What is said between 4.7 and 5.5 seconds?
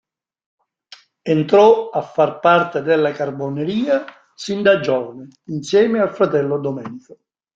giovane